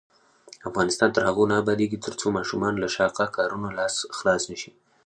[0.69, 3.67] افغانستان تر هغو نه ابادیږي، ترڅو ماشومان له شاقه کارونو
[4.17, 4.71] خلاص نشي.